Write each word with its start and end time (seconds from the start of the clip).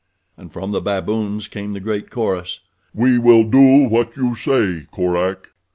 And 0.35 0.51
from 0.51 0.71
the 0.71 0.81
baboons 0.81 1.47
came 1.47 1.75
a 1.75 1.79
great 1.79 2.09
chorus: 2.09 2.61
"We 2.91 3.19
will 3.19 3.43
do 3.43 3.87
what 3.87 4.17
you 4.17 4.33
say, 4.35 4.87
Korak." 4.91 5.51